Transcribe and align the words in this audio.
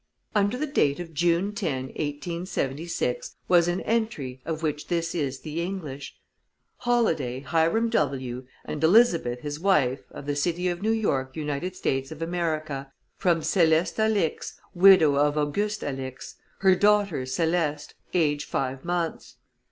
Under 0.33 0.57
the 0.57 0.65
date 0.65 0.99
of 0.99 1.13
June 1.13 1.53
10, 1.53 1.89
1876, 1.89 3.35
was 3.47 3.67
an 3.67 3.81
entry 3.81 4.41
of 4.45 4.63
which 4.63 4.87
this 4.87 5.13
is 5.13 5.41
the 5.41 5.61
English: 5.61 6.15
"Holladay, 6.77 7.41
Hiram 7.41 7.87
W., 7.91 8.47
and 8.65 8.83
Elizabeth, 8.83 9.41
his 9.41 9.59
wife, 9.59 9.99
of 10.09 10.25
the 10.25 10.35
city 10.35 10.67
of 10.69 10.81
New 10.81 10.89
York, 10.89 11.35
United 11.35 11.75
States 11.75 12.11
of 12.11 12.23
America; 12.23 12.91
from 13.15 13.41
Céleste 13.41 13.99
Alix, 13.99 14.59
widow 14.73 15.17
of 15.17 15.37
Auguste 15.37 15.83
Alix, 15.83 16.35
her 16.61 16.73
daughter 16.73 17.21
Céleste, 17.27 17.93
aged 18.15 18.49
five 18.49 18.83
months. 18.83 19.35